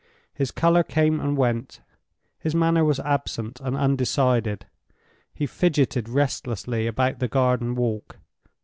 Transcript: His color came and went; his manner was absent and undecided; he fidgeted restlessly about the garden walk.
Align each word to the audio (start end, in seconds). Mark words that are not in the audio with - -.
His 0.33 0.49
color 0.49 0.81
came 0.81 1.19
and 1.19 1.37
went; 1.37 1.79
his 2.39 2.55
manner 2.55 2.83
was 2.83 2.99
absent 2.99 3.59
and 3.61 3.77
undecided; 3.77 4.65
he 5.31 5.45
fidgeted 5.45 6.09
restlessly 6.09 6.87
about 6.87 7.19
the 7.19 7.27
garden 7.27 7.75
walk. 7.75 8.17